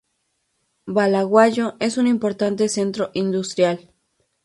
Bulawayo 0.87 1.75
es 1.79 1.99
un 1.99 2.07
importante 2.07 2.67
centro 2.69 3.11
industrial. 3.13 3.91